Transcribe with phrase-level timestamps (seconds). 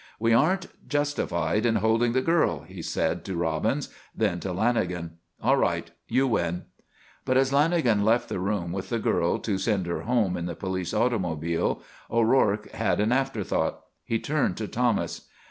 [0.19, 3.89] "We aren't justified in holding the girl," he said to Robbins.
[4.15, 5.11] Then to Lanagan:
[5.43, 5.91] "All right.
[6.07, 6.63] You win."
[7.23, 10.55] But as Lanagan left the room with the girl to send her home in the
[10.55, 13.79] police automobile, O'Rourke had an afterthought.
[14.03, 15.27] He turned to Thomas.